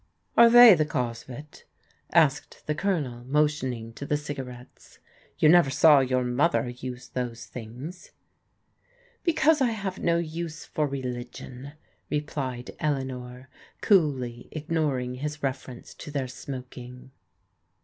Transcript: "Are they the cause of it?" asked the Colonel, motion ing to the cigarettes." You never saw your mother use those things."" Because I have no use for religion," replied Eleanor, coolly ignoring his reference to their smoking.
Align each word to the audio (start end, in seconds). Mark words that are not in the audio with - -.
"Are 0.35 0.49
they 0.49 0.73
the 0.73 0.83
cause 0.83 1.21
of 1.21 1.29
it?" 1.29 1.63
asked 2.11 2.65
the 2.65 2.73
Colonel, 2.73 3.23
motion 3.23 3.71
ing 3.71 3.93
to 3.93 4.05
the 4.07 4.17
cigarettes." 4.17 4.97
You 5.37 5.47
never 5.47 5.69
saw 5.69 5.99
your 5.99 6.23
mother 6.23 6.67
use 6.69 7.09
those 7.09 7.45
things."" 7.45 8.09
Because 9.23 9.61
I 9.61 9.69
have 9.69 9.99
no 9.99 10.17
use 10.17 10.65
for 10.65 10.87
religion," 10.87 11.73
replied 12.09 12.71
Eleanor, 12.79 13.47
coolly 13.81 14.49
ignoring 14.51 15.13
his 15.17 15.43
reference 15.43 15.93
to 15.93 16.09
their 16.09 16.27
smoking. 16.27 17.11